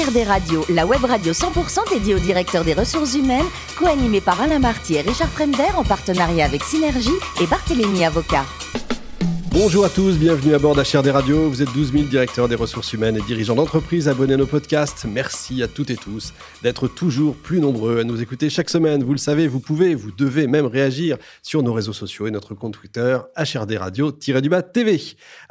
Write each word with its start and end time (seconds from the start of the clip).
HRD 0.00 0.26
Radio, 0.26 0.64
la 0.70 0.86
web 0.86 1.04
radio 1.04 1.32
100% 1.32 1.90
dédiée 1.92 2.14
au 2.14 2.18
directeur 2.18 2.64
des 2.64 2.72
ressources 2.72 3.14
humaines, 3.14 3.44
co-animée 3.78 4.22
par 4.22 4.40
Alain 4.40 4.58
Marty 4.58 4.94
et 4.94 5.02
Richard 5.02 5.28
Fremder 5.28 5.74
en 5.76 5.84
partenariat 5.84 6.46
avec 6.46 6.62
Synergie 6.62 7.10
et 7.42 7.46
Barthélémy 7.46 8.04
Avocat. 8.04 8.46
Bonjour 9.62 9.84
à 9.84 9.90
tous, 9.90 10.16
bienvenue 10.16 10.54
à 10.54 10.58
bord 10.58 10.74
d'HRD 10.74 11.08
Radio. 11.08 11.50
Vous 11.50 11.60
êtes 11.60 11.70
12 11.74 11.92
000 11.92 12.04
directeurs 12.04 12.48
des 12.48 12.54
ressources 12.54 12.94
humaines 12.94 13.18
et 13.18 13.20
dirigeants 13.20 13.54
d'entreprise 13.54 14.08
abonnés 14.08 14.32
à 14.32 14.36
nos 14.38 14.46
podcasts. 14.46 15.04
Merci 15.04 15.62
à 15.62 15.68
toutes 15.68 15.90
et 15.90 15.96
tous 15.96 16.32
d'être 16.62 16.88
toujours 16.88 17.36
plus 17.36 17.60
nombreux 17.60 18.00
à 18.00 18.04
nous 18.04 18.22
écouter 18.22 18.48
chaque 18.48 18.70
semaine. 18.70 19.04
Vous 19.04 19.12
le 19.12 19.18
savez, 19.18 19.48
vous 19.48 19.60
pouvez, 19.60 19.94
vous 19.94 20.12
devez 20.12 20.46
même 20.46 20.64
réagir 20.64 21.18
sur 21.42 21.62
nos 21.62 21.74
réseaux 21.74 21.92
sociaux 21.92 22.26
et 22.26 22.30
notre 22.30 22.54
compte 22.54 22.72
Twitter 22.72 23.18
HRD 23.36 23.76
Radio-du-bas 23.76 24.62
TV. 24.62 24.98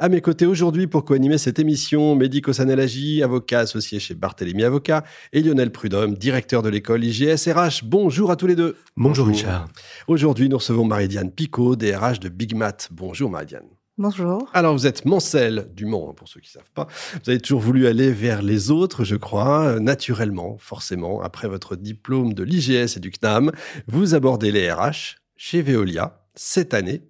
À 0.00 0.08
mes 0.08 0.20
côtés 0.20 0.46
aujourd'hui 0.46 0.88
pour 0.88 1.04
co-animer 1.04 1.38
cette 1.38 1.60
émission, 1.60 2.16
Médico 2.16 2.52
Sanelagi, 2.52 3.22
avocat 3.22 3.60
associé 3.60 4.00
chez 4.00 4.14
Barthélémy 4.14 4.64
Avocat 4.64 5.04
et 5.32 5.40
Lionel 5.40 5.70
Prudhomme, 5.70 6.14
directeur 6.14 6.62
de 6.62 6.68
l'école 6.68 7.04
IGS 7.04 7.48
RH. 7.48 7.84
Bonjour 7.84 8.32
à 8.32 8.36
tous 8.36 8.48
les 8.48 8.56
deux. 8.56 8.74
Bonjour, 8.96 9.28
Richard. 9.28 9.68
Aujourd'hui, 10.08 10.48
nous 10.48 10.58
recevons 10.58 10.84
Maridiane 10.84 11.30
Picot, 11.30 11.76
DRH 11.76 12.18
de 12.18 12.28
Big 12.28 12.56
Mat. 12.56 12.88
Bonjour 12.90 13.30
Maridiane. 13.30 13.79
Bonjour. 13.98 14.48
Alors, 14.54 14.72
vous 14.72 14.86
êtes 14.86 15.04
Mancel 15.04 15.68
du 15.74 15.84
Mans, 15.84 16.08
hein, 16.10 16.14
pour 16.14 16.26
ceux 16.26 16.40
qui 16.40 16.48
ne 16.48 16.60
savent 16.60 16.70
pas. 16.72 16.86
Vous 17.22 17.30
avez 17.30 17.40
toujours 17.40 17.60
voulu 17.60 17.86
aller 17.86 18.12
vers 18.12 18.40
les 18.40 18.70
autres, 18.70 19.04
je 19.04 19.16
crois, 19.16 19.64
euh, 19.64 19.78
naturellement, 19.78 20.56
forcément. 20.58 21.20
Après 21.20 21.48
votre 21.48 21.76
diplôme 21.76 22.32
de 22.32 22.42
l'IGS 22.42 22.96
et 22.96 23.00
du 23.00 23.10
CNAM, 23.10 23.52
vous 23.88 24.14
abordez 24.14 24.52
les 24.52 24.72
RH 24.72 25.16
chez 25.36 25.60
Veolia 25.60 26.24
cette 26.34 26.72
année. 26.72 27.02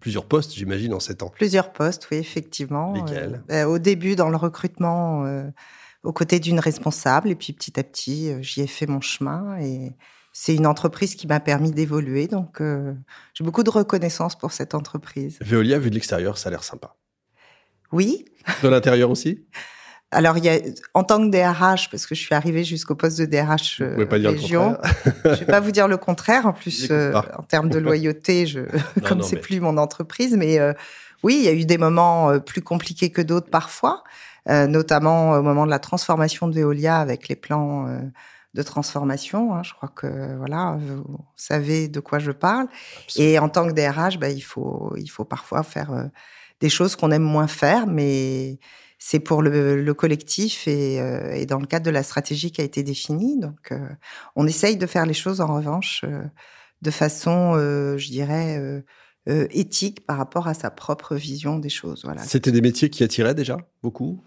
Plusieurs 0.00 0.26
postes, 0.26 0.54
j'imagine, 0.54 0.92
en 0.92 1.00
sept 1.00 1.22
ans. 1.22 1.30
Plusieurs 1.34 1.72
postes, 1.72 2.08
oui, 2.10 2.18
effectivement. 2.18 2.92
Lesquels? 2.94 3.42
Euh, 3.50 3.64
Au 3.64 3.78
début, 3.78 4.16
dans 4.16 4.28
le 4.28 4.36
recrutement, 4.36 5.24
euh, 5.24 5.48
aux 6.02 6.12
côtés 6.12 6.40
d'une 6.40 6.58
responsable, 6.60 7.30
et 7.30 7.34
puis 7.36 7.52
petit 7.52 7.78
à 7.78 7.84
petit, 7.84 8.30
euh, 8.30 8.42
j'y 8.42 8.60
ai 8.60 8.66
fait 8.66 8.86
mon 8.86 9.00
chemin. 9.00 9.56
Et 9.60 9.92
c'est 10.36 10.56
une 10.56 10.66
entreprise 10.66 11.14
qui 11.14 11.28
m'a 11.28 11.38
permis 11.38 11.70
d'évoluer, 11.70 12.26
donc 12.26 12.60
euh, 12.60 12.92
j'ai 13.34 13.44
beaucoup 13.44 13.62
de 13.62 13.70
reconnaissance 13.70 14.36
pour 14.36 14.50
cette 14.50 14.74
entreprise. 14.74 15.38
Veolia, 15.40 15.78
vu 15.78 15.90
de 15.90 15.94
l'extérieur, 15.94 16.38
ça 16.38 16.48
a 16.48 16.50
l'air 16.50 16.64
sympa. 16.64 16.96
Oui. 17.92 18.24
De 18.64 18.68
l'intérieur 18.68 19.10
aussi? 19.10 19.44
Alors, 20.10 20.36
il 20.36 20.44
y 20.44 20.48
a, 20.48 20.58
en 20.92 21.04
tant 21.04 21.18
que 21.18 21.30
DRH, 21.30 21.88
parce 21.88 22.06
que 22.06 22.16
je 22.16 22.20
suis 22.20 22.34
arrivée 22.34 22.64
jusqu'au 22.64 22.96
poste 22.96 23.20
de 23.20 23.26
DRH 23.26 23.80
Vous 23.80 23.84
euh, 23.84 23.94
pouvez 23.94 24.06
pas 24.06 24.18
dire 24.18 24.32
le 24.32 24.36
région, 24.36 24.76
je 25.24 25.30
vais 25.30 25.46
pas 25.46 25.60
vous 25.60 25.70
dire 25.70 25.86
le 25.86 25.98
contraire. 25.98 26.46
En 26.46 26.52
plus, 26.60 26.88
euh, 26.90 27.12
en 27.38 27.42
termes 27.44 27.68
de 27.68 27.78
loyauté, 27.78 28.46
je, 28.46 28.60
comme 29.08 29.22
c'est 29.22 29.36
mais- 29.36 29.40
plus 29.40 29.60
mon 29.60 29.78
entreprise, 29.78 30.36
mais 30.36 30.58
euh, 30.58 30.72
oui, 31.22 31.36
il 31.38 31.44
y 31.44 31.48
a 31.48 31.52
eu 31.52 31.64
des 31.64 31.78
moments 31.78 32.30
euh, 32.30 32.38
plus 32.40 32.60
compliqués 32.60 33.10
que 33.10 33.22
d'autres 33.22 33.50
parfois, 33.50 34.02
euh, 34.48 34.66
notamment 34.66 35.30
au 35.32 35.42
moment 35.42 35.64
de 35.64 35.70
la 35.70 35.78
transformation 35.78 36.48
de 36.48 36.54
Veolia 36.56 36.98
avec 36.98 37.28
les 37.28 37.36
plans 37.36 37.86
euh, 37.86 38.00
de 38.54 38.62
transformation. 38.62 39.54
hein. 39.54 39.62
je 39.62 39.74
crois 39.74 39.88
que 39.88 40.36
voilà, 40.36 40.78
vous 40.80 41.04
savez 41.36 41.88
de 41.88 42.00
quoi 42.00 42.18
je 42.18 42.30
parle. 42.30 42.68
Et 43.16 43.38
en 43.38 43.48
tant 43.48 43.66
que 43.66 43.72
DRH, 43.72 44.18
bah, 44.18 44.30
il 44.30 44.40
faut 44.42 44.94
il 44.96 45.08
faut 45.08 45.24
parfois 45.24 45.62
faire 45.62 45.92
euh, 45.92 46.04
des 46.60 46.68
choses 46.68 46.96
qu'on 46.96 47.10
aime 47.10 47.22
moins 47.22 47.48
faire, 47.48 47.86
mais 47.86 48.58
c'est 48.98 49.20
pour 49.20 49.42
le, 49.42 49.82
le 49.82 49.94
collectif 49.94 50.66
et, 50.66 51.00
euh, 51.00 51.32
et 51.34 51.46
dans 51.46 51.58
le 51.58 51.66
cadre 51.66 51.84
de 51.84 51.90
la 51.90 52.02
stratégie 52.02 52.52
qui 52.52 52.60
a 52.60 52.64
été 52.64 52.82
définie. 52.82 53.38
Donc, 53.38 53.72
euh, 53.72 53.88
on 54.36 54.46
essaye 54.46 54.76
de 54.76 54.86
faire 54.86 55.04
les 55.04 55.14
choses 55.14 55.40
en 55.40 55.52
revanche 55.54 56.02
euh, 56.04 56.22
de 56.80 56.90
façon, 56.90 57.54
euh, 57.56 57.98
je 57.98 58.08
dirais, 58.08 58.56
euh, 58.58 58.80
euh, 59.28 59.46
éthique 59.50 60.06
par 60.06 60.16
rapport 60.16 60.48
à 60.48 60.54
sa 60.54 60.70
propre 60.70 61.16
vision 61.16 61.58
des 61.58 61.70
choses. 61.70 62.02
Voilà. 62.04 62.22
C'était 62.22 62.52
des 62.52 62.60
métiers 62.60 62.88
qui 62.88 63.02
attiraient 63.02 63.34
déjà 63.34 63.58
beaucoup? 63.82 64.22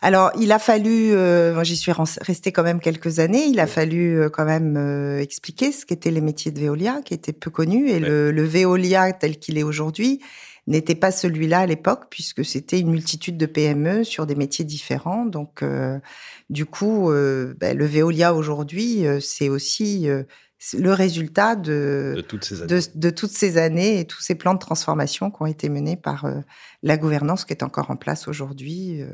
Alors, 0.00 0.30
il 0.38 0.52
a 0.52 0.58
fallu, 0.58 1.12
euh, 1.12 1.54
moi 1.54 1.64
j'y 1.64 1.76
suis 1.76 1.92
restée 2.20 2.52
quand 2.52 2.62
même 2.62 2.80
quelques 2.80 3.18
années, 3.18 3.46
il 3.46 3.58
a 3.58 3.66
fallu 3.66 4.20
euh, 4.20 4.28
quand 4.28 4.44
même 4.44 4.76
euh, 4.76 5.20
expliquer 5.20 5.72
ce 5.72 5.84
qu'étaient 5.84 6.12
les 6.12 6.20
métiers 6.20 6.52
de 6.52 6.60
Veolia, 6.60 7.02
qui 7.04 7.14
étaient 7.14 7.32
peu 7.32 7.50
connus, 7.50 7.90
et 7.90 7.98
le, 7.98 8.30
le 8.30 8.44
Veolia 8.44 9.12
tel 9.12 9.38
qu'il 9.38 9.58
est 9.58 9.64
aujourd'hui 9.64 10.20
n'était 10.68 10.94
pas 10.94 11.10
celui-là 11.10 11.60
à 11.60 11.66
l'époque, 11.66 12.04
puisque 12.10 12.44
c'était 12.44 12.78
une 12.78 12.90
multitude 12.90 13.36
de 13.36 13.46
PME 13.46 14.04
sur 14.04 14.26
des 14.26 14.34
métiers 14.34 14.64
différents. 14.64 15.24
Donc, 15.24 15.62
euh, 15.62 15.98
du 16.50 16.66
coup, 16.66 17.10
euh, 17.10 17.54
ben, 17.58 17.76
le 17.76 17.86
Veolia 17.86 18.34
aujourd'hui, 18.34 19.06
euh, 19.06 19.18
c'est 19.18 19.48
aussi 19.48 20.08
euh, 20.08 20.24
le 20.78 20.92
résultat 20.92 21.56
de, 21.56 22.14
de 22.16 22.20
toutes 22.20 22.44
ces 22.44 22.62
années. 22.62 22.66
de, 22.66 22.80
de 22.94 23.10
toutes 23.10 23.30
ces 23.30 23.56
années 23.56 24.00
et 24.00 24.04
tous 24.04 24.20
ces 24.20 24.34
plans 24.34 24.54
de 24.54 24.58
transformation 24.58 25.30
qui 25.30 25.42
ont 25.42 25.46
été 25.46 25.68
menés 25.70 25.96
par 25.96 26.26
euh, 26.26 26.40
la 26.82 26.98
gouvernance 26.98 27.44
qui 27.46 27.54
est 27.54 27.62
encore 27.62 27.90
en 27.90 27.96
place 27.96 28.28
aujourd'hui, 28.28 29.00
euh, 29.00 29.10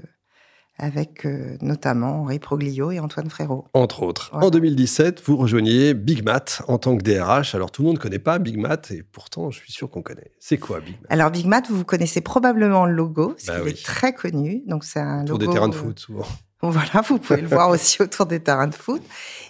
avec 0.79 1.25
euh, 1.25 1.57
notamment 1.61 2.23
Henri 2.23 2.39
Proglio 2.39 2.91
et 2.91 2.99
Antoine 3.01 3.31
Frérot. 3.31 3.67
Entre 3.75 4.03
autres. 4.03 4.31
Voilà. 4.33 4.47
En 4.49 4.51
2017, 4.51 5.23
vous 5.25 5.37
rejoignez 5.37 5.95
Big 5.95 6.25
Mat 6.25 6.63
en 6.69 6.79
tant 6.79 6.97
que 6.97 7.03
DRH. 7.03 7.55
Alors, 7.55 7.71
tout 7.71 7.83
le 7.83 7.87
monde 7.87 7.97
ne 7.97 8.03
connaît 8.03 8.19
pas 8.19 8.39
Big 8.39 8.59
Mat 8.59 8.91
et 8.91 9.03
pourtant, 9.03 9.51
je 9.51 9.59
suis 9.59 9.73
sûr 9.73 9.89
qu'on 9.89 10.03
connaît. 10.03 10.33
C'est 10.41 10.59
quoi 10.59 10.81
Big 10.81 10.97
Mat? 11.03 11.07
Alors 11.11 11.31
Big 11.31 11.47
Mat, 11.47 11.65
vous 11.71 11.85
connaissez 11.85 12.21
probablement 12.21 12.87
le 12.87 12.93
logo, 12.95 13.29
parce 13.31 13.47
Bah 13.47 13.55
qu'il 13.57 13.65
oui. 13.65 13.71
est 13.71 13.85
très 13.85 14.13
connu. 14.13 14.63
Donc 14.67 14.85
c'est 14.85 15.01
un 15.01 15.23
Autour 15.23 15.39
logo. 15.39 15.47
des 15.47 15.53
terrains 15.55 15.69
de 15.69 15.75
euh, 15.75 15.79
foot, 15.79 15.99
souvent. 15.99 16.27
Voilà, 16.67 17.03
vous 17.07 17.19
pouvez 17.19 17.43
le 17.43 17.47
voir 17.47 17.69
aussi 17.69 18.01
autour 18.01 18.25
des 18.25 18.41
terrains 18.41 18.69
de 18.69 18.75
foot. 18.75 19.03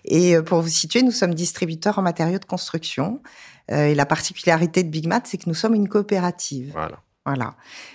Et 0.04 0.34
euh, 0.34 0.42
pour 0.42 0.60
vous 0.62 0.68
situer, 0.68 1.00
nous 1.04 1.12
sommes 1.12 1.32
distributeurs 1.32 1.96
en 2.00 2.02
matériaux 2.02 2.40
de 2.40 2.44
construction. 2.44 3.22
Euh, 3.70 3.86
et 3.86 3.94
la 3.94 4.04
particularité 4.04 4.82
de 4.82 4.88
Big 4.90 5.06
Mat, 5.06 5.22
c'est 5.24 5.38
que 5.38 5.44
nous 5.46 5.54
sommes 5.54 5.74
une 5.76 5.88
coopérative. 5.88 6.72
Voilà. 6.72 6.98
Voilà. 7.26 7.54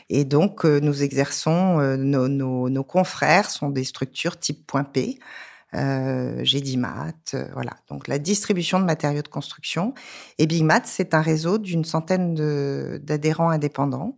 Et 0.10 0.26
donc, 0.26 0.66
euh, 0.66 0.80
nous 0.80 1.04
exerçons, 1.04 1.80
euh, 1.80 1.98
nos, 1.98 2.28
nos, 2.28 2.70
nos 2.70 2.84
confrères 2.84 3.50
sont 3.50 3.70
des 3.70 3.84
structures 3.84 4.40
type 4.40 4.66
point 4.66 4.84
P, 4.84 5.20
euh, 5.76 6.44
Gédimat, 6.44 7.14
euh, 7.36 7.46
voilà. 7.54 7.74
Donc, 7.90 8.08
la 8.08 8.18
distribution 8.18 8.80
de 8.80 8.86
matériaux 8.86 9.22
de 9.22 9.28
construction. 9.28 9.94
Et 10.40 10.48
Big 10.48 10.64
Mat, 10.64 10.84
c'est 10.86 11.14
un 11.14 11.22
réseau 11.22 11.58
d'une 11.60 11.86
centaine 11.86 12.34
d'adhérents 12.98 13.50
indépendants. 13.50 14.18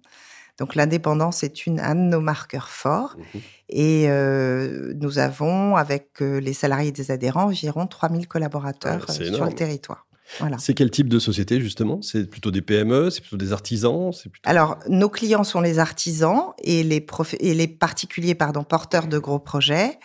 Donc, 0.58 0.76
l'indépendance 0.76 1.44
est 1.44 1.66
une, 1.66 1.80
un 1.80 1.96
de 1.96 2.02
nos 2.02 2.22
marqueurs 2.22 2.70
forts. 2.70 3.18
Mhm. 3.18 3.42
Et 3.70 4.06
euh, 4.10 4.94
nous 4.96 5.20
avons, 5.20 5.76
avec 5.76 6.22
euh, 6.22 6.40
les 6.40 6.54
salariés 6.54 6.92
des 6.92 7.12
adhérents, 7.12 7.46
environ 7.46 7.88
3000 7.88 8.28
collaborateurs 8.28 9.06
Ah, 9.08 9.12
sur 9.12 9.46
le 9.46 9.54
territoire. 9.54 10.06
Voilà. 10.40 10.58
C'est 10.58 10.74
quel 10.74 10.90
type 10.92 11.10
de 11.10 11.20
société, 11.20 11.60
justement? 11.60 12.02
C'est 12.02 12.30
plutôt 12.30 12.52
des 12.52 12.62
PME 12.62 13.10
C'est 13.10 13.22
plutôt 13.22 13.38
des 13.38 13.52
artisans 13.54 14.12
plutôt... 14.12 14.50
Alors, 14.50 14.78
nos 14.88 15.10
clients 15.10 15.44
sont 15.44 15.62
les 15.62 15.80
artisans 15.80 16.54
et 16.64 16.84
les, 16.84 17.02
prof- 17.02 17.36
et 17.40 17.54
les 17.54 17.68
particuliers 17.68 18.36
pardon, 18.36 18.64
porteurs 18.64 19.08
de 19.08 19.20
gros 19.20 19.40
projets. 19.40 20.00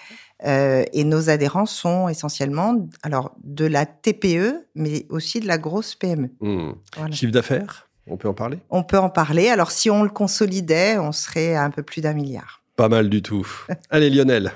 Euh, 0.44 0.84
et 0.92 1.04
nos 1.04 1.30
adhérents 1.30 1.64
sont 1.64 2.08
essentiellement 2.08 2.88
alors 3.02 3.34
de 3.42 3.64
la 3.64 3.86
TPE, 3.86 4.66
mais 4.74 5.06
aussi 5.08 5.40
de 5.40 5.46
la 5.46 5.56
grosse 5.56 5.94
PME. 5.94 6.30
Hmm. 6.40 6.72
Voilà. 6.96 7.14
Chiffre 7.14 7.32
d'affaires 7.32 7.88
On 8.06 8.18
peut 8.18 8.28
en 8.28 8.34
parler? 8.34 8.58
On 8.68 8.82
peut 8.82 8.98
en 8.98 9.08
parler. 9.08 9.48
Alors, 9.48 9.70
si 9.70 9.88
on 9.90 10.02
le 10.02 10.10
consolidait, 10.10 10.98
on 10.98 11.12
serait 11.12 11.54
à 11.54 11.64
un 11.64 11.70
peu 11.70 11.82
plus 11.82 12.02
d'un 12.02 12.12
milliard. 12.12 12.62
Pas 12.76 12.90
mal 12.90 13.08
du 13.08 13.22
tout. 13.22 13.46
Allez, 13.88 14.10
Lionel. 14.10 14.52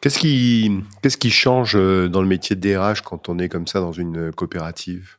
Qu'est-ce 0.00 0.18
qui, 0.18 1.30
change 1.30 1.76
euh, 1.76 2.08
dans 2.08 2.22
le 2.22 2.28
métier 2.28 2.54
de 2.54 2.60
DRH 2.60 3.02
quand 3.02 3.28
on 3.28 3.38
est 3.38 3.48
comme 3.48 3.66
ça 3.66 3.80
dans 3.80 3.92
une 3.92 4.32
coopérative? 4.32 5.18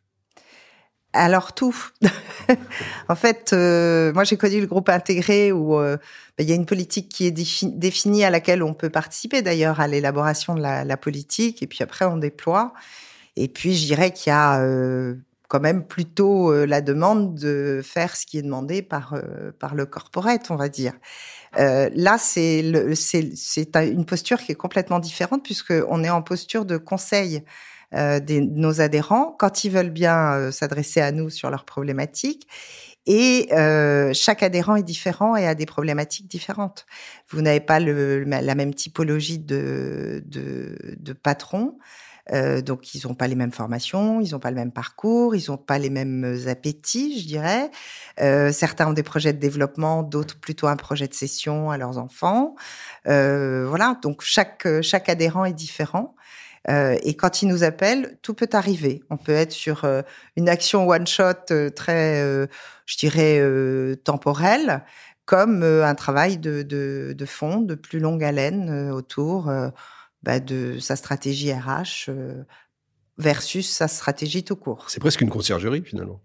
Alors 1.11 1.53
tout. 1.53 1.75
en 3.09 3.15
fait, 3.15 3.51
euh, 3.53 4.13
moi 4.13 4.23
j'ai 4.23 4.37
connu 4.37 4.61
le 4.61 4.67
groupe 4.67 4.89
intégré 4.89 5.51
où 5.51 5.79
euh, 5.79 5.97
ben, 6.37 6.43
il 6.43 6.49
y 6.49 6.51
a 6.51 6.55
une 6.55 6.67
politique 6.67 7.09
qui 7.09 7.25
est 7.25 7.31
défi- 7.31 7.77
définie 7.77 8.23
à 8.23 8.29
laquelle 8.29 8.61
on 8.61 8.75
peut 8.75 8.91
participer 8.91 9.41
d'ailleurs 9.41 9.79
à 9.79 9.87
l'élaboration 9.87 10.53
de 10.53 10.61
la, 10.61 10.97
politique 10.97 11.63
et 11.63 11.67
puis 11.67 11.79
après 11.81 12.05
on 12.05 12.17
déploie. 12.17 12.73
Et 13.35 13.47
puis 13.47 13.75
je 13.75 13.85
dirais 13.85 14.13
qu'il 14.13 14.29
y 14.29 14.33
a 14.33 14.61
euh, 14.61 15.15
quand 15.49 15.59
même 15.59 15.85
plutôt 15.85 16.53
euh, 16.53 16.65
la 16.65 16.79
demande 16.79 17.35
de 17.35 17.81
faire 17.83 18.15
ce 18.15 18.25
qui 18.25 18.37
est 18.37 18.43
demandé 18.43 18.81
par 18.81 19.15
euh, 19.15 19.51
par 19.59 19.75
le 19.75 19.85
corporate, 19.85 20.49
on 20.51 20.55
va 20.55 20.69
dire. 20.69 20.93
Euh, 21.57 21.89
là, 21.95 22.17
c'est 22.17 22.59
une 22.61 24.05
posture 24.05 24.39
qui 24.39 24.51
est 24.53 24.55
complètement 24.55 24.99
différente 24.99 25.43
puisque 25.43 25.73
on 25.89 26.03
est 26.03 26.09
en 26.09 26.21
posture 26.21 26.65
de 26.65 26.77
conseil 26.77 27.43
euh, 27.95 28.19
des, 28.19 28.41
de 28.41 28.59
nos 28.59 28.81
adhérents 28.81 29.35
quand 29.39 29.63
ils 29.63 29.71
veulent 29.71 29.89
bien 29.89 30.33
euh, 30.33 30.51
s'adresser 30.51 31.01
à 31.01 31.11
nous 31.11 31.31
sur 31.31 31.49
leurs 31.49 31.65
problématiques. 31.65 32.47
Et 33.07 33.49
euh, 33.53 34.11
chaque 34.13 34.43
adhérent 34.43 34.75
est 34.75 34.83
différent 34.83 35.35
et 35.35 35.47
a 35.47 35.55
des 35.55 35.65
problématiques 35.65 36.27
différentes. 36.27 36.85
Vous 37.29 37.41
n'avez 37.41 37.59
pas 37.61 37.79
le, 37.79 38.23
la 38.23 38.53
même 38.53 38.75
typologie 38.75 39.39
de, 39.39 40.21
de, 40.27 40.75
de 40.99 41.13
patron. 41.13 41.79
Euh, 42.31 42.61
donc, 42.61 42.93
ils 42.93 43.07
n'ont 43.07 43.15
pas 43.15 43.27
les 43.27 43.35
mêmes 43.35 43.51
formations, 43.51 44.21
ils 44.21 44.31
n'ont 44.31 44.39
pas 44.39 44.51
le 44.51 44.55
même 44.55 44.71
parcours, 44.71 45.35
ils 45.35 45.49
n'ont 45.49 45.57
pas 45.57 45.79
les 45.79 45.89
mêmes 45.89 46.37
appétits, 46.47 47.21
je 47.21 47.27
dirais. 47.27 47.71
Euh, 48.21 48.51
certains 48.51 48.87
ont 48.87 48.93
des 48.93 49.03
projets 49.03 49.33
de 49.33 49.39
développement, 49.39 50.03
d'autres 50.03 50.39
plutôt 50.39 50.67
un 50.67 50.75
projet 50.75 51.07
de 51.07 51.13
session 51.13 51.71
à 51.71 51.77
leurs 51.77 51.97
enfants. 51.97 52.55
Euh, 53.07 53.65
voilà, 53.67 53.97
donc 54.01 54.21
chaque, 54.21 54.67
chaque 54.81 55.09
adhérent 55.09 55.45
est 55.45 55.53
différent. 55.53 56.15
Et 56.67 57.15
quand 57.15 57.41
ils 57.41 57.47
nous 57.47 57.63
appellent, 57.63 58.19
tout 58.21 58.35
peut 58.35 58.49
arriver. 58.53 59.01
On 59.09 59.17
peut 59.17 59.31
être 59.31 59.53
sur 59.53 59.85
une 60.35 60.49
action 60.49 60.87
one 60.87 61.07
shot 61.07 61.49
euh, 61.49 61.71
très, 61.71 62.21
je 62.85 62.97
dirais, 62.97 63.41
temporelle, 64.03 64.83
comme 65.25 65.63
un 65.63 65.95
travail 65.95 66.37
de, 66.37 66.61
de, 66.61 67.25
fond, 67.25 67.61
de 67.61 67.73
plus 67.73 67.97
longue 67.97 68.23
haleine 68.23 68.91
autour. 68.91 69.49
Euh, 70.19 70.23
bah, 70.23 70.39
de 70.39 70.79
sa 70.79 70.95
stratégie 70.95 71.51
RH 71.53 72.09
versus 73.17 73.69
sa 73.69 73.87
stratégie 73.87 74.43
tout 74.43 74.55
court. 74.55 74.85
C'est 74.89 74.99
presque 74.99 75.21
une 75.21 75.29
conciergerie 75.29 75.83
finalement. 75.83 76.21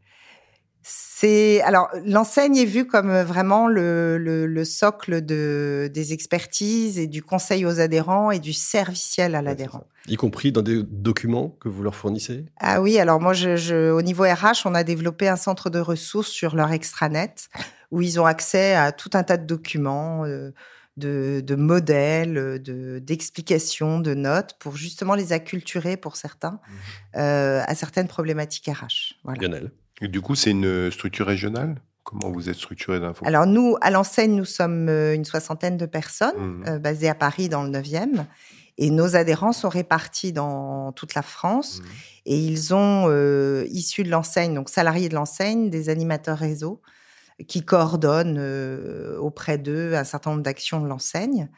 C'est 0.86 1.62
alors 1.62 1.88
l'enseigne 2.04 2.56
est 2.58 2.66
vue 2.66 2.86
comme 2.86 3.22
vraiment 3.22 3.68
le, 3.68 4.18
le, 4.18 4.64
socle 4.64 5.24
de, 5.24 5.90
des 5.92 6.12
expertises 6.12 6.98
et 6.98 7.06
du 7.06 7.22
conseil 7.22 7.64
aux 7.64 7.80
adhérents 7.80 8.30
et 8.30 8.38
du 8.38 8.52
serviciel 8.52 9.34
à 9.34 9.40
l'adhérent. 9.40 9.86
y 10.06 10.16
compris 10.16 10.52
dans 10.52 10.60
des 10.60 10.82
documents 10.82 11.56
que 11.60 11.70
vous 11.70 11.82
leur 11.82 11.94
fournissez? 11.94 12.44
Ah 12.60 12.82
oui, 12.82 12.98
alors 12.98 13.18
moi, 13.18 13.32
je, 13.32 13.90
au 13.92 14.02
niveau 14.02 14.24
RH, 14.24 14.66
on 14.66 14.74
a 14.74 14.84
développé 14.84 15.26
un 15.26 15.36
centre 15.36 15.70
de 15.70 15.78
ressources 15.78 16.28
sur 16.28 16.54
leur 16.54 16.70
extranet 16.70 17.48
où 17.90 18.02
ils 18.02 18.20
ont 18.20 18.26
accès 18.26 18.74
à 18.74 18.92
tout 18.92 19.10
un 19.14 19.22
tas 19.22 19.38
de 19.38 19.46
documents. 19.46 20.26
Euh, 20.26 20.50
de, 20.96 21.42
de, 21.44 21.54
modèles, 21.54 22.62
de, 22.62 22.98
d'explications, 22.98 23.98
de 24.00 24.14
notes 24.14 24.56
pour 24.58 24.76
justement 24.76 25.14
les 25.14 25.32
acculturer 25.32 25.96
pour 25.96 26.16
certains 26.16 26.52
mmh. 27.14 27.18
euh, 27.18 27.62
à 27.66 27.74
certaines 27.74 28.08
problématiques 28.08 28.66
RH. 28.66 29.16
Voilà. 29.24 29.58
Et 30.00 30.08
du 30.08 30.20
coup, 30.20 30.34
c'est 30.34 30.50
une 30.50 30.90
structure 30.90 31.26
régionale? 31.26 31.76
Comment 32.04 32.30
vous 32.30 32.50
êtes 32.50 32.56
structuré 32.56 33.00
d'info 33.00 33.24
Alors 33.26 33.46
nous, 33.46 33.76
à 33.80 33.90
l'enseigne, 33.90 34.34
nous 34.34 34.44
sommes 34.44 34.88
euh, 34.90 35.14
une 35.14 35.24
soixantaine 35.24 35.78
de 35.78 35.86
personnes 35.86 36.36
mmh. 36.36 36.64
euh, 36.68 36.78
basées 36.78 37.08
à 37.08 37.14
Paris 37.14 37.48
dans 37.48 37.64
le 37.64 37.70
9e. 37.70 38.26
Et 38.76 38.90
nos 38.90 39.16
adhérents 39.16 39.52
sont 39.52 39.70
répartis 39.70 40.32
dans 40.32 40.92
toute 40.92 41.14
la 41.14 41.22
France. 41.22 41.80
Mmh. 41.80 41.84
Et 42.26 42.38
ils 42.38 42.74
ont, 42.74 43.06
euh, 43.08 43.64
issus 43.70 44.02
de 44.02 44.10
l'enseigne, 44.10 44.54
donc 44.54 44.68
salariés 44.68 45.08
de 45.08 45.14
l'enseigne, 45.14 45.70
des 45.70 45.88
animateurs 45.88 46.38
réseau 46.38 46.82
qui 47.48 47.64
coordonnent 47.64 48.38
auprès 49.18 49.58
d'eux 49.58 49.94
un 49.94 50.04
certain 50.04 50.30
nombre 50.30 50.42
d'actions 50.42 50.80
de 50.80 50.86
l'enseigne. 50.86 51.48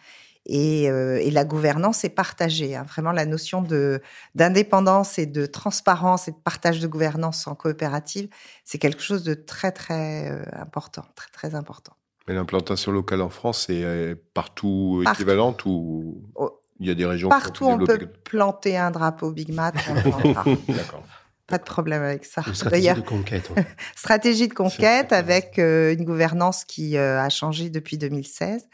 Euh, 0.51 1.17
et, 1.17 1.31
la 1.31 1.45
gouvernance 1.45 2.05
est 2.05 2.11
partagée. 2.11 2.77
Hein. 2.77 2.85
Vraiment, 2.85 3.13
la 3.13 3.27
notion 3.27 3.63
de 3.63 4.01
d'indépendance 4.35 5.19
et 5.19 5.27
de 5.27 5.47
transparence 5.47 6.29
et 6.29 6.33
de 6.33 6.37
partage 6.37 6.81
de 6.81 6.87
gouvernance 6.87 7.47
en 7.47 7.55
coopérative, 7.55 8.29
c'est 8.65 8.79
quelque 8.79 9.03
chose 9.03 9.25
de 9.25 9.35
très 9.35 9.73
très 9.73 10.31
euh, 10.31 10.45
important, 10.53 11.05
très 11.15 11.31
très 11.31 11.55
important. 11.55 11.95
Mais 12.29 12.35
l'implantation 12.35 12.93
locale 12.93 13.23
en 13.23 13.29
France 13.29 13.69
est 13.71 13.85
euh, 13.85 14.15
partout, 14.35 15.03
équivalente 15.09 15.65
ou 15.65 16.23
oh, 16.37 16.61
il 16.79 16.87
y 16.87 16.91
a 16.91 16.95
des 16.95 17.07
régions 17.07 17.29
partout 17.29 17.67
on 17.67 17.79
peut 17.79 17.99
planter 18.25 18.77
un 18.77 18.91
drapeau 18.91 19.33
Big 19.33 19.53
Mat. 19.53 19.75
D'accord. 20.69 21.03
Pas 21.47 21.59
de 21.59 21.65
problème 21.65 22.03
avec 22.03 22.25
ça. 22.25 22.43
stratégie 22.55 22.93
de 22.95 23.01
conquête. 23.01 23.51
stratégie 23.97 24.49
de 24.49 24.55
conquête 24.55 25.13
avec 25.13 25.59
une 25.59 26.05
gouvernance 26.05 26.65
qui 26.65 26.97
a 26.99 27.29
changé 27.29 27.71
depuis 27.71 27.99
2016 27.99 28.69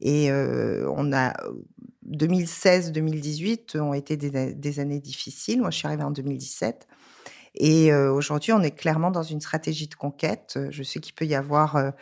et 0.00 0.30
on 0.32 1.12
a 1.12 1.34
2016-2018 2.10 3.80
ont 3.80 3.94
été 3.94 4.16
des, 4.16 4.80
années 4.80 5.00
difficiles. 5.00 5.60
Moi, 5.60 5.70
je 5.70 5.78
suis 5.78 5.86
arrivée 5.86 6.02
en 6.02 6.10
2017. 6.10 6.86
Et 7.56 7.94
aujourd'hui, 7.94 8.52
on 8.52 8.62
est 8.62 8.72
clairement 8.72 9.10
dans 9.10 9.22
une 9.22 9.40
stratégie 9.40 9.88
de 9.88 9.94
conquête. 9.94 10.58
Je 10.70 10.82
sais 10.82 11.00
qu'il 11.00 11.14
peut 11.14 11.24
y 11.24 11.34
avoir 11.34 11.92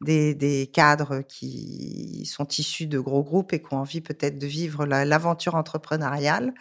des, 0.00 0.70
cadres 0.72 1.22
qui 1.22 2.26
sont 2.26 2.46
issus 2.48 2.86
de 2.86 2.98
gros 2.98 3.22
groupes 3.22 3.52
et 3.52 3.60
qui 3.60 3.72
ont 3.72 3.78
envie 3.78 4.00
peut-être 4.00 4.38
de 4.38 4.46
vivre 4.46 4.86
l'aventure 4.86 5.54
entrepreneuriale. 5.54 6.52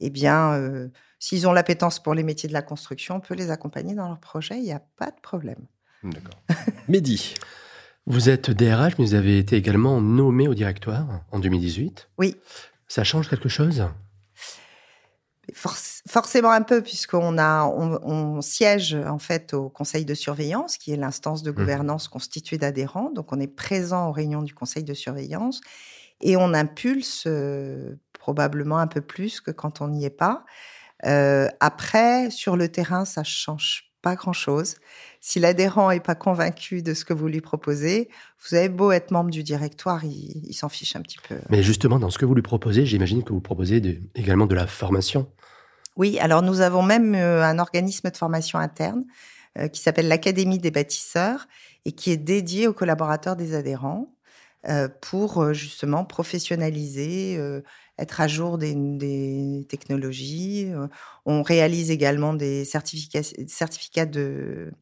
Eh 0.00 0.10
bien, 0.10 0.90
s'ils 1.22 1.46
ont 1.46 1.52
l'appétence 1.52 2.02
pour 2.02 2.14
les 2.14 2.24
métiers 2.24 2.48
de 2.48 2.52
la 2.52 2.62
construction, 2.62 3.14
on 3.14 3.20
peut 3.20 3.34
les 3.34 3.52
accompagner 3.52 3.94
dans 3.94 4.08
leur 4.08 4.18
projet. 4.18 4.56
Il 4.56 4.64
n'y 4.64 4.72
a 4.72 4.82
pas 4.96 5.12
de 5.12 5.20
problème. 5.22 5.68
D'accord. 6.02 6.34
Mehdi, 6.88 7.34
vous 8.06 8.28
êtes 8.28 8.50
DRH, 8.50 8.98
mais 8.98 9.04
vous 9.04 9.14
avez 9.14 9.38
été 9.38 9.54
également 9.54 10.00
nommé 10.00 10.48
au 10.48 10.54
directoire 10.54 11.06
en 11.30 11.38
2018. 11.38 12.08
Oui. 12.18 12.34
Ça 12.88 13.04
change 13.04 13.28
quelque 13.28 13.48
chose? 13.48 13.84
Forcément 15.54 16.50
un 16.50 16.62
peu, 16.62 16.82
puisqu'on 16.82 17.38
a, 17.38 17.66
on, 17.66 18.40
siège 18.42 18.94
en 18.94 19.20
fait 19.20 19.54
au 19.54 19.68
conseil 19.68 20.04
de 20.04 20.14
surveillance, 20.14 20.76
qui 20.76 20.90
est 20.90 20.96
l'instance 20.96 21.44
de 21.44 21.52
mmh. 21.52 21.54
gouvernance 21.54 22.08
constituée 22.08 22.58
d'adhérents. 22.58 23.12
Donc 23.12 23.32
on 23.32 23.38
est 23.38 23.46
présent 23.46 24.08
aux 24.08 24.12
réunions 24.12 24.42
du 24.42 24.54
conseil 24.54 24.82
de 24.82 24.94
surveillance 24.94 25.60
et 26.20 26.36
on 26.36 26.52
impulse 26.52 27.24
euh, 27.28 27.94
probablement 28.12 28.78
un 28.78 28.88
peu 28.88 29.02
plus 29.02 29.40
que 29.40 29.52
quand 29.52 29.80
on 29.80 29.86
n'y 29.86 30.04
est 30.04 30.10
pas. 30.10 30.44
Euh, 31.06 31.48
après, 31.60 32.30
sur 32.30 32.56
le 32.56 32.68
terrain, 32.68 33.04
ça 33.04 33.24
change 33.24 33.92
pas 34.02 34.16
grand-chose. 34.16 34.74
Si 35.20 35.38
l'adhérent 35.38 35.90
n'est 35.90 36.00
pas 36.00 36.16
convaincu 36.16 36.82
de 36.82 36.92
ce 36.92 37.04
que 37.04 37.14
vous 37.14 37.28
lui 37.28 37.40
proposez, 37.40 38.08
vous 38.44 38.56
avez 38.56 38.68
beau 38.68 38.90
être 38.90 39.12
membre 39.12 39.30
du 39.30 39.44
directoire, 39.44 40.04
il, 40.04 40.52
s'en 40.52 40.68
fiche 40.68 40.96
un 40.96 41.00
petit 41.00 41.18
peu. 41.26 41.36
Mais 41.48 41.62
justement, 41.62 41.98
dans 41.98 42.10
ce 42.10 42.18
que 42.18 42.26
vous 42.26 42.34
lui 42.34 42.42
proposez, 42.42 42.84
j'imagine 42.84 43.22
que 43.22 43.32
vous 43.32 43.40
proposez 43.40 44.02
également 44.16 44.46
de 44.46 44.56
la 44.56 44.66
formation. 44.66 45.28
Oui, 45.96 46.18
alors 46.18 46.42
nous 46.42 46.60
avons 46.60 46.82
même 46.82 47.14
euh, 47.14 47.44
un 47.44 47.58
organisme 47.58 48.10
de 48.10 48.16
formation 48.16 48.58
interne 48.58 49.04
euh, 49.58 49.68
qui 49.68 49.80
s'appelle 49.80 50.08
l'Académie 50.08 50.58
des 50.58 50.70
bâtisseurs 50.70 51.46
et 51.84 51.92
qui 51.92 52.10
est 52.10 52.16
dédié 52.16 52.66
aux 52.66 52.72
collaborateurs 52.72 53.36
des 53.36 53.54
adhérents 53.54 54.12
euh, 54.68 54.88
pour 55.00 55.52
justement 55.52 56.04
professionnaliser 56.04 57.38
être 57.98 58.20
à 58.20 58.28
jour 58.28 58.58
des, 58.58 59.66
technologies. 59.68 60.66
Euh, 60.70 60.88
on 61.26 61.42
réalise 61.42 61.90
également 61.90 62.34
des 62.34 62.64
certificats, 62.64 63.22
certificats 63.46 64.06
de, 64.06 64.72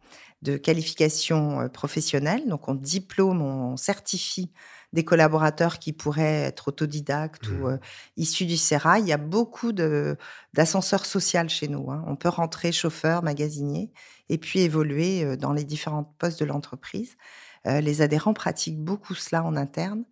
de 0.43 0.57
qualification 0.57 1.61
euh, 1.61 1.69
professionnelle. 1.69 2.49
Donc, 2.49 2.69
on 2.69 2.75
diplôme, 2.75 3.43
on 3.43 3.77
certifie 3.77 4.53
des 4.93 5.05
collaborateurs 5.05 5.79
qui 5.79 5.93
pourraient 5.93 6.43
être 6.43 6.69
autodidactes 6.69 7.49
ou 7.49 7.67
mmh. 7.67 7.73
euh, 7.73 7.79
issus 8.17 8.47
du 8.47 8.57
CERA. 8.57 8.99
Il 8.99 9.07
y 9.07 9.13
a 9.13 9.19
beaucoup 9.19 9.73
d'ascenseurs 9.73 11.07
sociaux 11.07 11.49
chez 11.49 11.69
nous. 11.69 11.91
Hein. 11.91 12.05
On 12.09 12.17
peut 12.17 12.29
rentrer 12.29 12.73
chauffeur, 12.73 13.23
magasinier 13.23 13.93
et 14.29 14.39
puis 14.39 14.61
évoluer 14.61 15.37
dans 15.37 15.53
les 15.53 15.65
différents 15.65 16.05
postes 16.19 16.41
de 16.41 16.45
l'entreprise. 16.45 17.17
les 17.65 18.03
adhérents 18.03 18.35
pratiquent 18.35 18.81
beaucoup 18.81 19.15
cela 19.15 19.45
en 19.45 19.57
interne. 19.57 20.05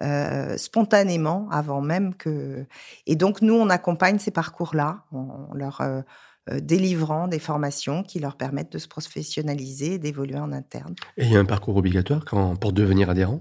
Euh, 0.00 0.56
spontanément 0.56 1.48
avant 1.50 1.80
même 1.80 2.14
que. 2.14 2.64
Et 3.08 3.16
donc 3.16 3.42
nous, 3.42 3.54
on 3.54 3.68
accompagne 3.68 4.20
ces 4.20 4.30
parcours-là 4.30 5.02
en 5.10 5.48
leur 5.54 5.80
euh, 5.80 6.02
euh, 6.50 6.60
délivrant 6.60 7.26
des 7.26 7.40
formations 7.40 8.04
qui 8.04 8.20
leur 8.20 8.36
permettent 8.36 8.70
de 8.70 8.78
se 8.78 8.86
professionnaliser 8.86 9.94
et 9.94 9.98
d'évoluer 9.98 10.38
en 10.38 10.52
interne. 10.52 10.94
Et 11.16 11.24
il 11.24 11.32
y 11.32 11.36
a 11.36 11.40
un 11.40 11.44
parcours 11.44 11.76
obligatoire 11.76 12.24
quand, 12.24 12.54
pour 12.54 12.72
devenir 12.72 13.10
adhérent? 13.10 13.40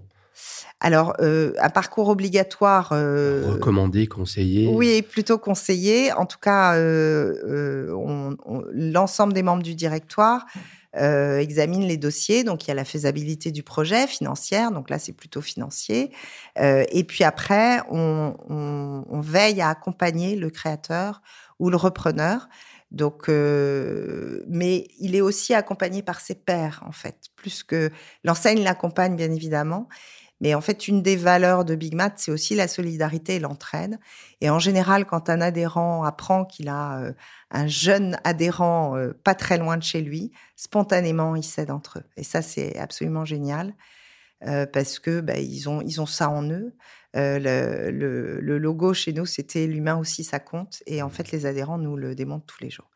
Alors, 0.80 1.16
un 1.20 1.70
parcours 1.70 2.10
obligatoire. 2.10 2.90
Recommandé, 2.90 4.06
conseillé? 4.06 4.68
Oui, 4.72 5.02
plutôt 5.02 5.40
conseillé. 5.40 6.14
En 6.14 6.28
tout 6.28 6.38
cas, 6.40 6.78
l'ensemble 8.72 9.34
des 9.34 9.42
membres 9.42 9.64
du 9.64 9.74
directoire 9.74 10.46
euh, 10.98 11.40
examine 11.40 11.84
les 11.84 11.98
dossiers. 11.98 12.44
Donc, 12.44 12.66
il 12.66 12.68
y 12.70 12.72
a 12.72 12.74
la 12.74 12.86
faisabilité 12.86 13.52
du 13.52 13.64
projet 13.64 14.08
financière. 14.08 14.72
Donc 14.72 14.90
là, 14.90 15.00
c'est 15.00 15.14
plutôt 15.14 15.42
financier. 15.42 16.12
Euh, 16.60 16.84
et 16.92 17.04
puis 17.04 17.24
après, 17.24 17.82
on, 17.90 18.36
veille 19.22 19.62
à 19.62 19.70
accompagner 19.70 20.36
le 20.36 20.50
créateur 20.50 21.22
ou 21.60 21.70
le 21.70 21.78
repreneur. 21.78 22.48
Donc, 22.92 23.28
euh, 23.28 24.44
mais 24.48 24.88
il 25.00 25.16
est 25.16 25.22
aussi 25.22 25.54
accompagné 25.54 26.02
par 26.02 26.22
ses 26.22 26.36
pairs, 26.36 26.82
en 26.86 26.94
fait, 26.94 27.18
plus 27.36 27.64
que 27.64 27.92
l'enseigne 28.24 28.64
l'accompagne, 28.64 29.16
bien 29.16 29.32
évidemment. 29.32 29.90
Mais 30.40 30.54
en 30.54 30.62
fait, 30.62 30.88
une 30.88 31.02
des 31.02 31.16
valeurs 31.16 31.66
de 31.66 31.76
Big 31.76 31.96
Mat, 31.96 32.14
c'est 32.18 32.32
aussi 32.32 32.56
la 32.56 32.68
solidarité 32.68 33.36
et 33.36 33.40
l'entraide. 33.40 34.00
Et 34.42 34.50
en 34.50 34.60
général, 34.60 35.06
quand 35.06 35.30
un 35.30 35.42
adhérent 35.42 36.04
apprend 36.04 36.46
qu'il 36.46 36.70
a 36.70 37.00
euh, 37.00 37.14
un 37.50 37.68
jeune 37.68 38.18
adhérent 38.24 38.96
euh, 38.96 39.14
pas 39.24 39.34
très 39.34 39.58
loin 39.58 39.78
de 39.78 39.84
chez 39.84 40.02
lui, 40.02 40.32
spontanément, 40.56 41.36
il 41.36 41.44
s'aide 41.44 41.72
entre 41.72 42.00
eux. 42.00 42.04
Et 42.18 42.24
ça, 42.24 42.42
c'est 42.42 42.78
absolument 42.78 43.26
génial 43.26 43.74
euh, 44.46 44.68
parce 44.68 45.00
que 45.00 45.22
bah, 45.22 45.40
ils 45.40 45.68
ont 45.70 45.82
ils 45.82 46.02
ont 46.02 46.06
ça 46.06 46.30
en 46.30 46.50
eux. 46.50 46.76
Le, 47.16 47.90
le, 47.90 48.40
le, 48.40 48.58
logo 48.60 48.94
chez 48.94 49.12
nous, 49.12 49.26
c'était 49.26 49.66
l'humain 49.66 49.98
aussi, 49.98 50.24
ça 50.24 50.38
compte. 50.38 50.84
Et 50.86 51.02
en 51.02 51.10
fait, 51.10 51.32
les 51.32 51.48
adhérents 51.48 51.80
nous 51.80 51.98
le 51.98 52.14
démontrent 52.14 52.46
tous 52.46 52.64
les 52.64 52.70
jours. 52.70 52.92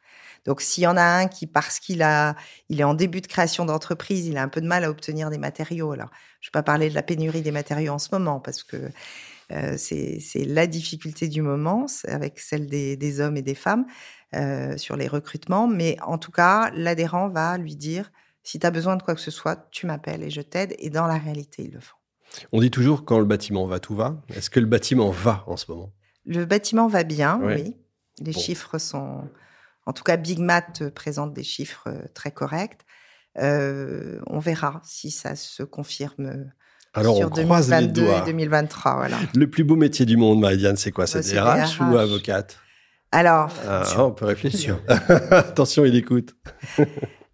Donc, 0.46 0.62
s'il 0.62 0.84
y 0.84 0.88
en 0.88 0.98
a 0.98 1.04
un 1.04 1.28
qui, 1.28 1.46
parce 1.48 1.80
qu'il 1.80 2.02
a, 2.02 2.36
il 2.70 2.80
est 2.80 2.84
en 2.84 2.94
début 2.94 3.22
de 3.22 3.28
création 3.28 3.66
d'entreprise, 3.66 4.26
il 4.28 4.38
a 4.38 4.44
un 4.44 4.48
peu 4.48 4.62
de 4.62 4.68
mal 4.68 4.84
à 4.84 4.90
obtenir 4.90 5.30
des 5.30 5.38
matériaux. 5.38 5.92
Alors, 5.92 6.10
je 6.40 6.48
vais 6.48 6.52
pas 6.52 6.64
parler 6.64 6.90
de 6.90 6.96
la 6.96 7.04
pénurie 7.04 7.42
des 7.42 7.52
matériaux 7.52 7.94
en 7.94 8.00
ce 8.00 8.10
moment 8.12 8.40
parce 8.40 8.64
que 8.64 8.90
euh, 9.52 9.76
c'est 9.78 10.46
la 10.46 10.66
difficulté 10.66 11.28
du 11.28 11.42
moment 11.42 11.86
avec 12.08 12.40
celle 12.40 12.68
des, 12.68 13.20
hommes 13.20 13.38
et 13.38 13.42
des 13.42 13.56
femmes 13.56 13.86
euh, 14.36 14.78
sur 14.78 14.96
les 14.96 15.08
recrutements. 15.08 15.68
Mais 15.68 15.98
en 16.02 16.18
tout 16.18 16.32
cas, 16.32 16.72
l'adhérent 16.74 17.30
va 17.30 17.58
lui 17.58 17.76
dire 17.76 18.12
si 18.44 18.58
tu 18.60 18.66
as 18.66 18.72
besoin 18.72 18.96
de 18.96 19.04
quoi 19.04 19.14
que 19.14 19.22
ce 19.22 19.32
soit, 19.32 19.68
tu 19.72 19.86
m'appelles 19.86 20.24
et 20.24 20.32
je 20.32 20.42
t'aide. 20.42 20.76
Et 20.80 20.90
dans 20.90 21.06
la 21.06 21.18
réalité, 21.18 21.64
ils 21.64 21.72
le 21.72 21.80
font. 21.80 21.98
On 22.52 22.62
dit 22.62 22.72
toujours 22.72 23.06
quand 23.06 23.20
le 23.20 23.26
bâtiment 23.26 23.68
va, 23.68 23.80
tout 23.80 23.96
va. 23.96 24.22
Est-ce 24.30 24.50
que 24.50 24.60
le 24.60 24.66
bâtiment 24.66 25.12
va 25.12 25.44
en 25.48 25.58
ce 25.58 25.70
moment? 25.70 25.92
Le 26.26 26.46
bâtiment 26.46 26.88
va 26.88 27.04
bien, 27.04 27.40
oui. 27.44 27.76
Les 28.20 28.34
chiffres 28.34 28.78
sont, 28.78 29.28
en 29.86 29.94
tout 29.94 30.04
cas, 30.04 30.18
Big 30.18 30.40
Mat 30.40 30.90
présente 30.90 31.34
des 31.34 31.44
chiffres 31.44 31.86
euh, 31.88 32.02
très 32.14 32.32
corrects. 32.32 32.82
Euh, 33.38 34.20
on 34.28 34.40
verra 34.40 34.82
si 34.84 35.10
ça 35.12 35.36
se 35.36 35.64
confirme 35.64 36.52
Alors 36.94 37.16
sur 37.16 37.28
on 37.28 37.30
croise 37.30 37.70
les 37.72 37.88
2022 37.88 38.02
doigts. 38.06 38.20
et 38.24 38.26
2023. 38.32 38.96
Voilà. 38.96 39.18
Le 39.36 39.50
plus 39.50 39.64
beau 39.64 39.76
métier 39.78 40.06
du 40.06 40.18
monde, 40.18 40.40
Marie-Diane, 40.42 40.76
c'est 40.78 40.92
quoi? 40.92 41.08
C'est 41.08 41.22
DRH 41.34 41.80
ou 41.80 41.98
avocate? 41.98 42.58
Alors, 43.14 43.50
Ah, 43.68 43.84
On 44.06 44.12
peut 44.12 44.26
réfléchir. 44.26 44.80
Attention, 45.32 45.86
il 45.86 45.96
écoute. 45.96 46.36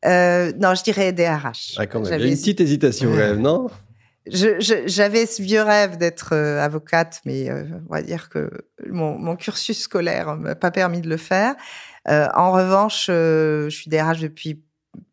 euh, 0.06 0.52
non, 0.60 0.76
je 0.76 0.84
dirais 0.84 1.12
DRH. 1.14 1.76
Ah, 1.78 1.86
quand 1.88 2.00
même. 2.00 2.06
Il 2.08 2.12
y 2.12 2.14
a 2.14 2.18
J'avais- 2.20 2.30
une 2.32 2.38
petite 2.38 2.62
hésitation, 2.62 3.10
quand 3.12 3.18
même, 3.18 3.42
non? 3.42 3.68
J'avais 4.30 5.26
ce 5.26 5.42
vieux 5.42 5.62
rêve 5.62 5.98
d'être 5.98 6.34
euh, 6.34 6.60
avocate, 6.60 7.22
mais 7.26 7.50
euh, 7.50 7.64
on 7.90 7.94
va 7.94 8.02
dire 8.02 8.28
que 8.30 8.50
mon, 8.90 9.18
mon 9.18 9.36
cursus 9.38 9.80
scolaire 9.84 10.36
m'a 10.36 10.54
pas 10.56 10.70
permis 10.72 11.00
de 11.02 11.08
le 11.10 11.16
faire. 11.18 11.56
Euh, 12.10 12.28
en 12.36 12.52
revanche, 12.52 13.08
euh, 13.10 13.70
je 13.70 13.76
suis 13.76 13.90
DRH 13.90 14.20
depuis 14.20 14.62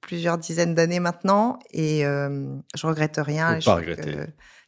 plusieurs 0.01 0.39
dizaines 0.39 0.75
d'années 0.75 1.01
maintenant 1.01 1.59
et 1.73 2.05
euh, 2.07 2.47
je 2.77 2.87
regrette 2.87 3.17
rien. 3.19 3.59
Je 3.61 3.65
pas 3.65 3.75
regretter. 3.77 4.17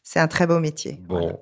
C'est 0.08 0.20
un 0.20 0.28
très 0.28 0.46
beau 0.46 0.60
métier. 0.60 1.00
Bon. 1.08 1.18
Voilà. 1.18 1.36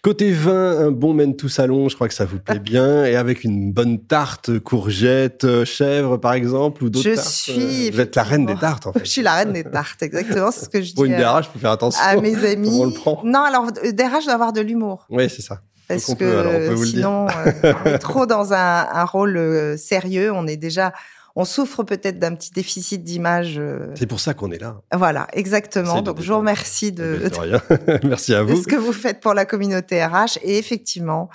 Côté 0.00 0.32
vin, 0.32 0.86
un 0.86 0.90
bon 0.90 1.12
mène 1.12 1.36
tout 1.36 1.50
salon, 1.50 1.90
je 1.90 1.94
crois 1.96 2.08
que 2.08 2.14
ça 2.14 2.24
vous 2.24 2.38
plaît 2.38 2.58
bien. 2.72 3.04
Et 3.04 3.14
avec 3.14 3.44
une 3.44 3.72
bonne 3.72 3.98
tarte, 3.98 4.58
courgette, 4.58 5.44
euh, 5.44 5.66
chèvre, 5.66 6.16
par 6.16 6.32
exemple, 6.32 6.82
ou 6.82 6.88
d'autres 6.88 7.06
Je 7.10 7.14
tartes. 7.14 7.28
suis 7.28 7.90
Vous 7.90 8.00
êtes 8.00 8.16
la 8.16 8.22
reine 8.22 8.46
des 8.46 8.56
tartes, 8.56 8.86
en 8.86 8.92
fait. 8.94 9.04
Je 9.04 9.10
suis 9.10 9.22
la 9.22 9.34
reine 9.34 9.52
des 9.52 9.64
tartes, 9.64 10.02
exactement. 10.02 10.50
C'est 10.50 10.64
ce 10.64 10.68
que 10.70 10.80
je 10.80 10.94
Pour 10.94 11.04
dis 11.04 11.10
une 11.10 11.16
à, 11.16 11.18
DRH, 11.34 11.48
faut 11.52 11.58
faire 11.58 11.72
attention. 11.72 12.02
à 12.02 12.16
mes 12.18 12.42
amis. 12.50 12.78
On 12.80 12.86
le 12.86 12.92
prend? 12.94 13.20
Non, 13.22 13.40
alors 13.42 13.70
DRH 13.70 14.24
doit 14.24 14.32
avoir 14.34 14.54
de 14.54 14.62
l'humour. 14.62 15.06
Oui, 15.10 15.28
c'est 15.28 15.42
ça. 15.42 15.60
Parce 15.88 16.08
on 16.08 16.14
que 16.14 16.18
peut, 16.24 16.38
alors, 16.38 16.52
on 16.54 16.58
peut 16.58 16.74
vous 16.74 16.82
le 16.82 16.88
dire. 16.88 16.96
sinon, 16.96 17.26
euh, 17.28 17.72
on 17.84 17.88
est 17.90 17.98
trop 17.98 18.26
dans 18.26 18.52
un, 18.52 18.88
un 18.92 19.04
rôle 19.04 19.36
euh, 19.36 19.76
sérieux. 19.76 20.32
On 20.32 20.46
est 20.46 20.56
déjà, 20.56 20.92
on 21.36 21.44
souffre 21.44 21.82
peut-être 21.84 22.18
d'un 22.18 22.34
petit 22.34 22.50
déficit 22.50 23.04
d'image. 23.04 23.56
euh, 23.58 23.88
C'est 23.94 24.06
pour 24.06 24.20
ça 24.20 24.34
qu'on 24.34 24.50
est 24.50 24.58
là. 24.58 24.80
voilà, 24.92 25.28
exactement. 25.32 26.00
de 26.00 26.06
Donc, 26.06 26.20
je 26.20 26.32
vous 26.32 26.38
remercie 26.38 26.92
de, 26.92 27.28
De 27.28 27.38
rien. 27.38 27.62
Merci 28.04 28.34
à 28.34 28.40
de 28.40 28.52
vous. 28.52 28.62
ce 28.62 28.66
que 28.68 28.76
vous 28.76 28.92
faites 28.92 29.20
pour 29.20 29.34
la 29.34 29.44
communauté 29.44 30.04
RH. 30.04 30.38
Et 30.42 30.58
effectivement, 30.58 31.28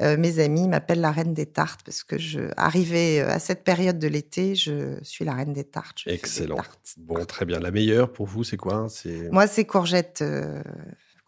euh, 0.00 0.16
mes 0.16 0.38
amis 0.38 0.66
m'appellent 0.68 1.00
la 1.02 1.10
reine 1.10 1.34
des 1.34 1.44
tartes 1.46 1.80
parce 1.84 2.04
que 2.04 2.16
je, 2.16 2.40
arrivé 2.56 3.20
à 3.20 3.38
cette 3.38 3.64
période 3.64 3.98
de 3.98 4.08
l'été, 4.08 4.54
je 4.54 4.96
suis 5.02 5.26
la 5.26 5.34
reine 5.34 5.52
des 5.52 5.64
tartes. 5.64 5.98
Des 6.06 6.14
Excellent. 6.14 6.56
tartes. 6.56 6.94
Bon, 6.96 7.22
très 7.26 7.44
bien. 7.44 7.58
La 7.58 7.70
meilleure 7.70 8.10
pour 8.10 8.26
vous, 8.26 8.44
c'est 8.44 8.56
quoi? 8.56 8.86
C'est 8.88 9.28
Moi, 9.30 9.46
c'est 9.46 9.64
courgettes, 9.66 10.20
euh, 10.22 10.62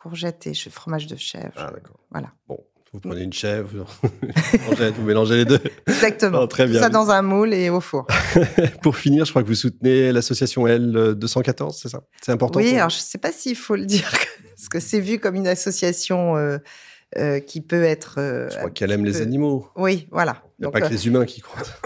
courgettes 0.02 0.46
et 0.46 0.54
fromage 0.70 1.06
de 1.06 1.16
chèvre. 1.16 1.52
Ah, 1.56 1.70
d'accord. 1.72 1.98
Voilà. 2.10 2.28
Bon, 2.48 2.58
vous 2.92 3.00
prenez 3.00 3.22
une 3.22 3.32
chèvre, 3.32 3.86
vous 4.96 5.02
mélangez 5.02 5.36
les 5.36 5.44
deux. 5.44 5.60
Exactement. 5.86 6.46
Très 6.46 6.66
Tout 6.66 6.72
bien. 6.72 6.80
ça 6.80 6.88
dans 6.88 7.10
un 7.10 7.22
moule 7.22 7.54
et 7.54 7.70
au 7.70 7.80
four. 7.80 8.06
Pour 8.82 8.96
finir, 8.96 9.24
je 9.24 9.30
crois 9.30 9.42
que 9.42 9.48
vous 9.48 9.54
soutenez 9.54 10.12
l'association 10.12 10.66
L214, 10.66 11.78
c'est 11.80 11.88
ça? 11.88 12.02
C'est 12.22 12.32
important 12.32 12.60
Oui, 12.60 12.76
alors 12.76 12.90
je 12.90 12.96
ne 12.98 13.02
sais 13.02 13.18
pas 13.18 13.32
s'il 13.32 13.56
faut 13.56 13.76
le 13.76 13.86
dire, 13.86 14.10
parce 14.56 14.68
que 14.68 14.80
c'est 14.80 15.00
vu 15.00 15.18
comme 15.18 15.36
une 15.36 15.48
association 15.48 16.36
euh, 16.36 16.58
euh, 17.18 17.40
qui 17.40 17.60
peut 17.60 17.82
être. 17.84 18.16
euh, 18.18 18.50
Je 18.50 18.56
crois 18.58 18.70
qu'elle 18.70 18.92
aime 18.92 19.04
les 19.04 19.22
animaux. 19.22 19.68
Oui, 19.76 20.06
voilà. 20.10 20.42
Il 20.58 20.62
n'y 20.62 20.66
a 20.66 20.70
Donc, 20.70 20.72
pas 20.80 20.86
que 20.88 20.92
les 20.92 21.06
humains 21.06 21.24
qui 21.24 21.40
comptent. 21.40 21.80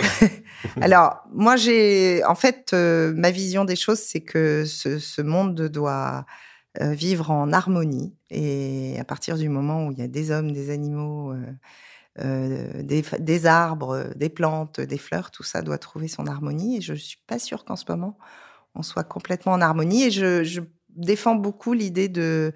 Alors, 0.80 1.20
moi, 1.32 1.56
j'ai. 1.56 2.24
En 2.24 2.34
fait, 2.34 2.72
ma 2.72 3.30
vision 3.30 3.64
des 3.64 3.76
choses, 3.76 3.98
c'est 4.00 4.20
que 4.20 4.64
ce, 4.66 4.98
ce 4.98 5.22
monde 5.22 5.54
doit 5.68 6.26
euh, 6.80 6.92
vivre 6.92 7.30
en 7.30 7.52
harmonie. 7.52 8.14
Et 8.30 8.96
à 8.98 9.04
partir 9.04 9.36
du 9.36 9.48
moment 9.48 9.86
où 9.86 9.92
il 9.92 9.98
y 9.98 10.02
a 10.02 10.08
des 10.08 10.30
hommes, 10.30 10.52
des 10.52 10.70
animaux, 10.70 11.32
euh, 11.32 11.46
euh, 12.18 12.82
des, 12.82 13.46
arbres, 13.46 14.10
des 14.16 14.28
plantes, 14.28 14.80
des 14.80 14.98
fleurs, 14.98 15.30
tout 15.30 15.42
ça 15.42 15.62
doit 15.62 15.78
trouver 15.78 16.08
son 16.08 16.26
harmonie. 16.26 16.78
Et 16.78 16.80
je 16.80 16.92
ne 16.92 16.98
suis 16.98 17.20
pas 17.26 17.38
sûre 17.38 17.64
qu'en 17.64 17.76
ce 17.76 17.84
moment, 17.88 18.18
on 18.74 18.82
soit 18.82 19.04
complètement 19.04 19.52
en 19.52 19.60
harmonie. 19.60 20.04
Et 20.04 20.10
je 20.10 20.60
défends 20.90 21.34
beaucoup 21.34 21.72
l'idée 21.72 22.08
de, 22.08 22.52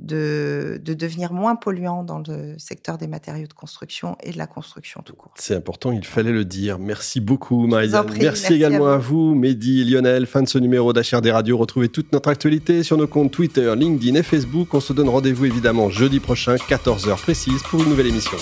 de, 0.00 0.80
de 0.82 0.94
devenir 0.94 1.32
moins 1.32 1.56
polluant 1.56 2.04
dans 2.04 2.22
le 2.26 2.54
secteur 2.58 2.98
des 2.98 3.06
matériaux 3.06 3.46
de 3.46 3.52
construction 3.52 4.16
et 4.22 4.32
de 4.32 4.38
la 4.38 4.46
construction 4.46 5.02
tout 5.04 5.14
court. 5.14 5.32
C'est 5.36 5.54
important, 5.54 5.92
il 5.92 6.04
fallait 6.04 6.32
le 6.32 6.44
dire. 6.44 6.78
Merci 6.78 7.20
beaucoup, 7.20 7.66
prie, 7.68 7.88
Merci, 7.90 8.18
merci 8.20 8.54
également 8.54 8.86
à 8.88 8.94
à 8.94 8.96
vous, 8.98 9.34
Mehdi, 9.34 9.84
Lionel. 9.84 10.26
Fin 10.26 10.42
de 10.42 10.48
ce 10.48 10.58
numéro 10.58 10.92
d'HRD 10.92 11.28
Radio. 11.30 11.56
Retrouvez 11.58 11.88
toute 11.88 12.12
notre 12.12 12.28
actualité 12.28 12.82
sur 12.82 12.96
nos 12.96 13.06
comptes 13.06 13.32
Twitter, 13.32 13.72
LinkedIn 13.76 14.18
et 14.18 14.22
Facebook. 14.22 14.74
On 14.74 14.80
se 14.80 14.92
donne 14.92 15.08
rendez-vous 15.08 15.44
évidemment 15.44 15.90
jeudi 15.90 16.20
prochain, 16.20 16.56
14h 16.56 17.16
précise, 17.16 17.62
pour 17.64 17.82
une 17.82 17.90
nouvelle 17.90 18.06
émission. 18.06 18.38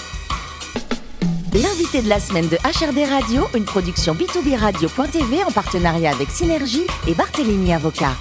L'invité 1.53 2.03
de 2.03 2.09
la 2.09 2.21
semaine 2.21 2.49
de 2.49 2.57
HRD 2.57 3.09
Radio, 3.09 3.45
une 3.55 3.65
production 3.65 4.15
B2B 4.15 4.57
Radio.tv 4.57 5.43
en 5.45 5.51
partenariat 5.51 6.11
avec 6.11 6.29
Synergie 6.29 6.87
et 7.09 7.15
Barthélémy 7.15 7.73
Avocat. 7.73 8.13